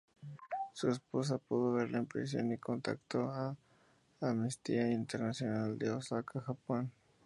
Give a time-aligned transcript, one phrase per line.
[0.73, 3.55] Su esposa pudo verlo en prisión y contactó
[4.19, 6.91] con Amnistía Internacional de Osaka, Japón.